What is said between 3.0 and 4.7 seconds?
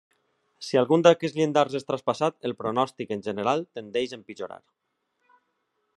en general, tendeix a empitjorar.